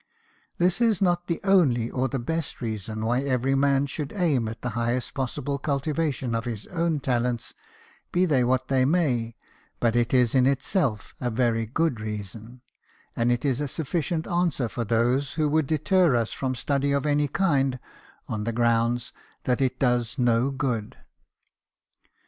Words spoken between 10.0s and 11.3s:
is in itself a